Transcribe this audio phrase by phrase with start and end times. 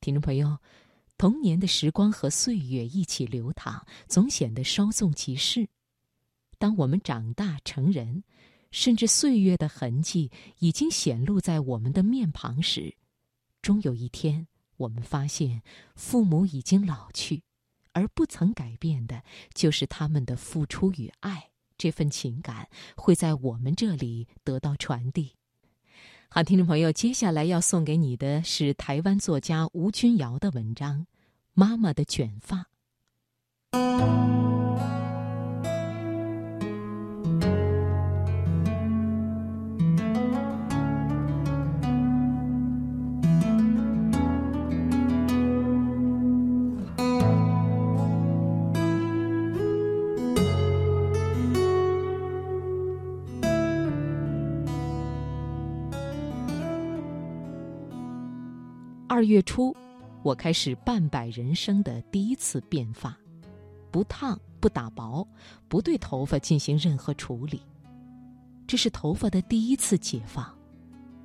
[0.00, 0.58] 听众朋友，
[1.16, 5.68] 童年的时光和岁月一起流淌，总显得稍纵即逝。
[6.56, 8.22] 当我们长大成人，
[8.70, 10.30] 甚至岁月的痕迹
[10.60, 12.96] 已经显露在我们的面庞时，
[13.60, 15.62] 终有一天，我们发现
[15.96, 17.42] 父母已经老去，
[17.92, 21.50] 而不曾改变的，就是他们的付出与爱。
[21.76, 25.37] 这份情感会在我们这里得到传递。
[26.30, 31.00] 好，听众朋友，接下来要送给你的是台湾作家吴君瑶的文章
[31.54, 32.66] 《妈妈的卷发》。
[59.18, 59.74] 二月初，
[60.22, 63.18] 我开始半百人生的第一次变发，
[63.90, 65.26] 不烫不打薄，
[65.66, 67.60] 不对头发进行任何处理。
[68.64, 70.56] 这是头发的第一次解放，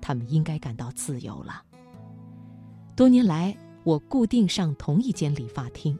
[0.00, 1.62] 他们应该感到自由了。
[2.96, 5.94] 多年来，我固定上同一间理发厅，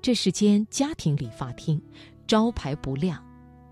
[0.00, 1.78] 这是间家庭理发厅，
[2.26, 3.22] 招牌不亮。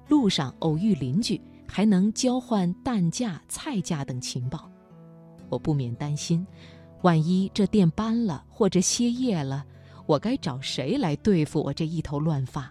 [0.09, 4.71] 路上偶遇邻居，还能交换蛋价、菜价等情报，
[5.49, 6.47] 我不免担心。
[7.03, 9.65] 万一这店搬了或者歇业了，
[10.07, 12.71] 我该找谁来对付我这一头乱发？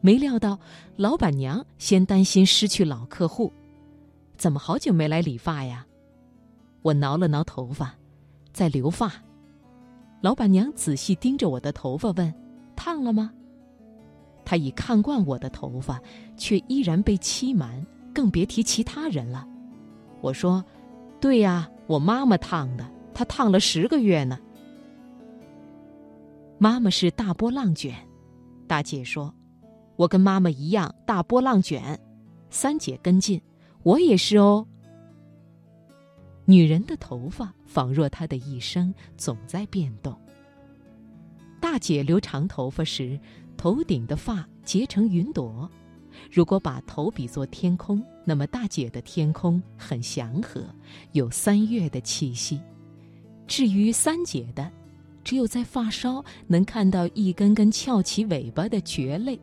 [0.00, 0.56] 没料到
[0.96, 3.52] 老板娘先担心失去老客户，
[4.36, 5.84] 怎么好久没来理发呀？
[6.82, 7.92] 我挠了挠头发，
[8.52, 9.12] 在留发。
[10.20, 12.32] 老板娘仔细盯着我的头发问
[12.76, 13.32] ：“烫了吗？”
[14.44, 16.00] 她已看惯我的头发，
[16.36, 19.46] 却依然被欺瞒，更别提其他人了。
[20.20, 20.64] 我说
[21.20, 22.88] ：“对呀，我妈妈烫的。”
[23.18, 24.38] 他烫了十个月呢。
[26.56, 27.92] 妈妈是大波浪卷，
[28.68, 29.34] 大姐说
[29.98, 31.98] ：“我跟妈妈一样大波浪卷。”
[32.48, 33.42] 三姐跟进
[33.82, 34.64] ：“我也是哦。”
[36.46, 40.16] 女人的头发仿若她的一生总在变动。
[41.58, 43.18] 大姐留长头发时，
[43.56, 45.68] 头顶的发结成云朵。
[46.30, 50.64] 如果把头比作天空，那么大姐的天空很祥和，
[51.10, 52.60] 有三月的气息。
[53.48, 54.70] 至于三姐的，
[55.24, 59.40] 只有在发梢能看到一根根翘起尾巴的蕨类，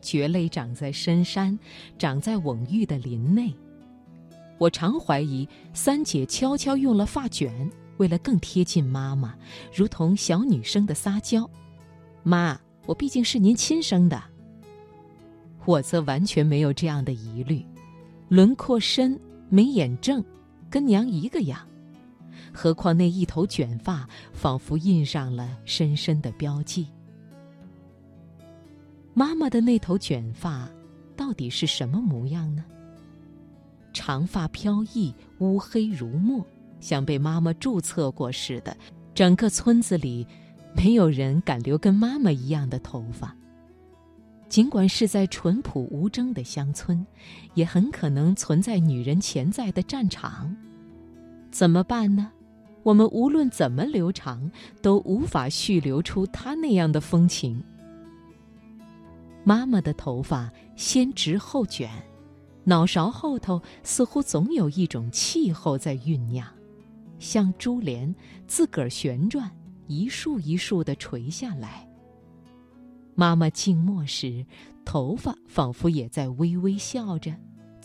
[0.00, 1.58] 蕨类长在深山，
[1.98, 3.52] 长在蓊郁的林内。
[4.58, 9.34] 我常怀疑三姐悄悄用了发卷，为了更贴近妈妈，
[9.74, 11.48] 如同小女生的撒娇。
[12.22, 14.22] 妈，我毕竟是您亲生的。
[15.64, 17.64] 我则完全没有这样的疑虑，
[18.28, 19.18] 轮廓深，
[19.48, 20.24] 眉眼正，
[20.70, 21.60] 跟娘一个样。
[22.60, 26.88] 何况那一头卷发，仿佛印上了深深的标记。
[29.14, 30.68] 妈妈的那头卷发，
[31.16, 32.64] 到底是什么模样呢？
[33.92, 36.44] 长发飘逸，乌黑如墨，
[36.80, 38.76] 像被妈妈注册过似的。
[39.14, 40.26] 整个村子里，
[40.76, 43.32] 没有人敢留跟妈妈一样的头发。
[44.48, 47.06] 尽管是在淳朴无争的乡村，
[47.54, 50.56] 也很可能存在女人潜在的战场。
[51.52, 52.32] 怎么办呢？
[52.88, 54.50] 我们无论怎么留长，
[54.80, 57.62] 都无法续留出她那样的风情。
[59.44, 61.90] 妈妈的头发先直后卷，
[62.64, 66.48] 脑勺后头似乎总有一种气候在酝酿，
[67.18, 68.14] 像珠帘
[68.46, 69.50] 自个儿旋转，
[69.86, 71.86] 一束一束的垂下来。
[73.14, 74.46] 妈妈静默时，
[74.86, 77.36] 头发仿佛也在微微笑着。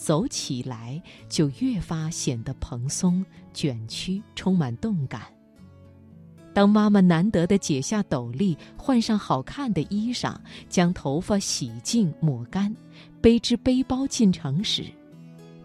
[0.04, 5.22] 走起来就越发显得蓬松、卷曲，充满动感。
[6.54, 10.36] 当妈妈难得的解下斗笠，换上好看的衣裳，
[10.68, 12.76] 将头发洗净抹干，
[13.22, 14.84] 背只背包进城时，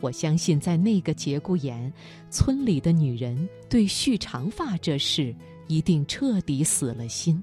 [0.01, 1.93] 我相信在那个节骨眼，
[2.31, 5.35] 村里的女人对蓄长发这事
[5.67, 7.43] 一定彻底死了心。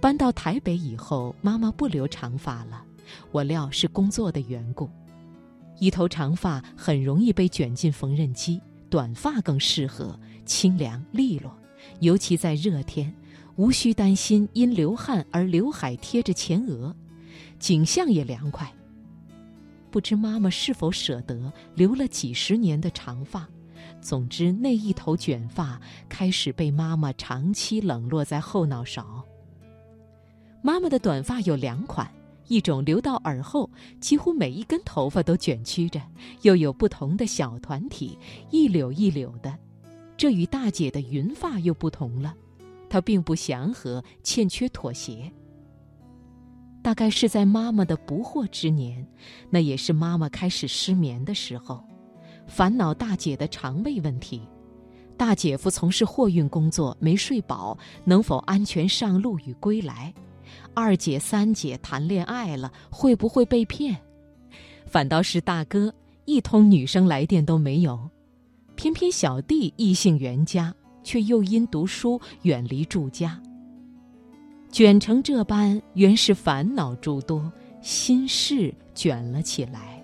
[0.00, 2.84] 搬到台北以后，妈妈不留长发了。
[3.30, 4.88] 我料是工作的缘故，
[5.78, 11.56] 一头长发很容易被卷进缝纫机，短发更适合，清凉利落，
[12.00, 13.14] 尤其在热天，
[13.56, 16.94] 无需担心因流汗而刘海贴着前额，
[17.58, 18.72] 景象也凉快。
[19.90, 23.48] 不知妈妈是否舍得留了几十年的长发？
[24.00, 29.24] 总之，那一头卷发开始被妈妈长期冷落在后脑勺。
[30.62, 32.10] 妈妈的短发有两款。
[32.48, 33.70] 一种留到耳后，
[34.00, 36.00] 几乎每一根头发都卷曲着，
[36.42, 38.18] 又有不同的小团体，
[38.50, 39.52] 一绺一绺的；
[40.16, 42.34] 这与大姐的云发又不同了，
[42.88, 45.30] 她并不祥和，欠缺妥协。
[46.82, 49.06] 大概是在妈妈的不惑之年，
[49.48, 51.82] 那也是妈妈开始失眠的时候，
[52.46, 54.42] 烦恼大姐的肠胃问题。
[55.16, 60.12] 大姐夫从事货运工作，没睡饱，能否安全上路与归来？
[60.74, 63.96] 二姐、三姐谈恋爱了，会不会被骗？
[64.86, 65.92] 反倒是大哥
[66.24, 68.08] 一通女生来电都没有。
[68.76, 73.40] 偏偏小弟异性缘佳，却又因读书远离住家。
[74.70, 80.02] 卷成这般，原是烦恼诸多，心事卷了起来。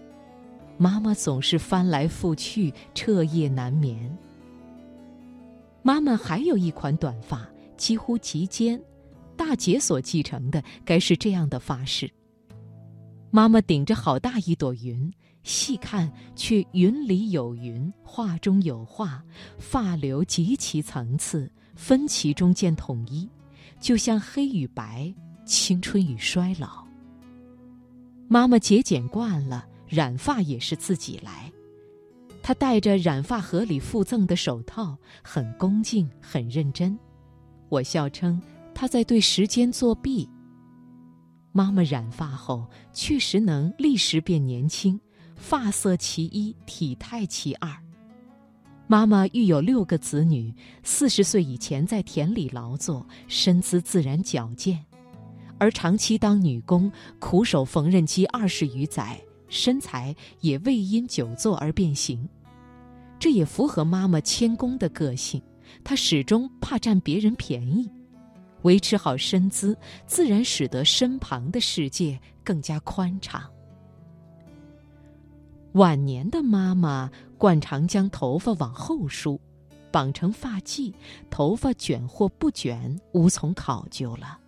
[0.79, 4.17] 妈妈总是翻来覆去，彻夜难眠。
[5.83, 8.81] 妈妈还有一款短发，几乎及肩，
[9.41, 12.13] 大姐所继承的该是这样的发饰。
[13.31, 15.11] 妈妈顶着好大一朵云。
[15.43, 19.25] 细看，却云里有云，画中有画，
[19.59, 23.27] 发流极其层次，分歧中见统一，
[23.81, 25.11] 就像黑与白，
[25.47, 26.85] 青春与衰老。
[28.29, 31.51] 妈妈节俭惯了，染发也是自己来。
[32.43, 36.95] 她戴着染发盒里附赠的手套，很恭敬，很认真。
[37.71, 38.39] 我笑称
[38.81, 40.27] 他在对时间作弊。
[41.53, 44.99] 妈妈染发后，确实能立时变年轻。
[45.37, 47.71] 发色其一，体态其二。
[48.87, 50.51] 妈妈育有六个子女，
[50.83, 54.79] 四十岁以前在田里劳作，身姿自然矫健；
[55.59, 62.27] 而长期当女工，苦守缝纫机二十余载，身材也未因久坐而变形。
[63.19, 65.43] 这也符合妈妈谦恭的个性，
[65.85, 67.87] 她始终怕占别人便宜，
[68.63, 69.77] 维持好身姿，
[70.07, 73.43] 自然使得身旁的世界更加宽敞。
[75.73, 79.41] 晚年的妈妈惯常将头发往后梳，
[79.93, 80.93] 绑成发髻，
[81.31, 84.39] 头发卷或不卷无从考究了。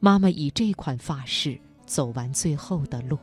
[0.00, 3.18] 妈妈以这款发饰走完最后的路。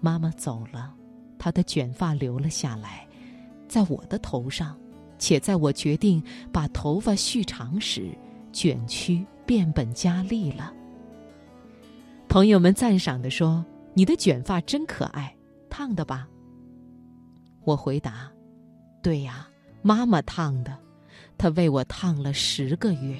[0.00, 0.94] 妈妈走了，
[1.38, 3.06] 她的卷发留了下来，
[3.68, 4.78] 在我的头上，
[5.18, 8.10] 且在我决定把头发续长时，
[8.56, 10.72] 卷曲变本加厉了。
[12.26, 13.62] 朋友们赞赏地说
[13.92, 15.30] ：“你的卷发真可爱。”
[15.68, 16.26] 烫的吧？
[17.64, 18.32] 我回答
[19.02, 19.46] ：“对呀，
[19.82, 20.74] 妈妈烫的，
[21.36, 23.18] 她为我烫了十个月。”